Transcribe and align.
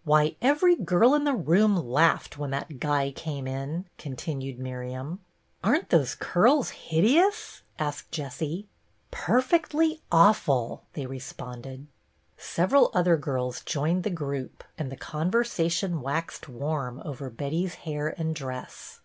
"Why, 0.04 0.36
every 0.42 0.76
girl 0.76 1.14
in 1.14 1.24
the 1.24 1.32
room 1.32 1.74
laughed, 1.74 2.36
when 2.36 2.50
that 2.50 2.78
guy 2.78 3.10
came 3.10 3.46
in," 3.46 3.86
continued 3.96 4.58
Miriam." 4.58 5.20
Are 5.64 5.76
n't 5.78 5.88
those 5.88 6.14
curls 6.14 6.68
hideous?" 6.68 7.62
asked 7.78 8.12
Jessie." 8.12 8.68
Perfectly 9.26 10.02
awful," 10.12 10.82
they 10.92 11.06
responded. 11.06 11.86
Several 12.36 12.90
other 12.92 13.16
girls 13.16 13.62
joined 13.62 14.02
the 14.04 14.10
group, 14.10 14.62
and 14.76 14.92
the 14.92 14.96
conver 14.98 15.40
sation 15.42 16.02
waxed 16.02 16.50
warm 16.50 17.00
over 17.02 17.30
Betty's 17.30 17.76
hair 17.76 18.14
and 18.18 18.34
dress. 18.34 19.00